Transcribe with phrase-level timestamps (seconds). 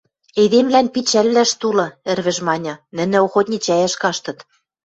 [0.43, 4.37] —Эдемвлӓн пичӓлвлӓштӹ улы,— ӹрвӹж маньы,— нӹнӹ охотничӓйӓш каштыт.